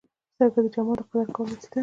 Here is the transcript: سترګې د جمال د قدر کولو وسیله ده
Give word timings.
سترګې 0.33 0.59
د 0.63 0.67
جمال 0.73 0.95
د 0.99 1.01
قدر 1.09 1.27
کولو 1.35 1.53
وسیله 1.53 1.69
ده 1.71 1.79